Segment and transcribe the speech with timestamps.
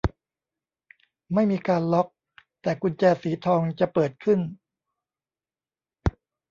[1.33, 2.07] ไม่มีการล็อค
[2.61, 4.39] แต่กุญแจสีทองจะเปิดขึ้น